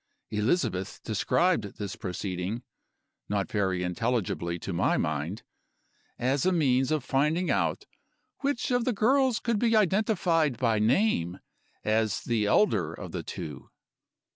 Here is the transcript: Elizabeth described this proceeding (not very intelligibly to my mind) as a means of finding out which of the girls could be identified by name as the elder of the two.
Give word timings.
Elizabeth 0.31 0.99
described 1.03 1.77
this 1.77 1.95
proceeding 1.95 2.63
(not 3.29 3.51
very 3.51 3.83
intelligibly 3.83 4.57
to 4.57 4.73
my 4.73 4.97
mind) 4.97 5.43
as 6.17 6.43
a 6.43 6.51
means 6.51 6.89
of 6.89 7.03
finding 7.03 7.51
out 7.51 7.85
which 8.39 8.71
of 8.71 8.83
the 8.83 8.93
girls 8.93 9.37
could 9.37 9.59
be 9.59 9.75
identified 9.75 10.57
by 10.57 10.79
name 10.79 11.37
as 11.83 12.23
the 12.23 12.47
elder 12.47 12.91
of 12.91 13.11
the 13.11 13.21
two. 13.21 13.69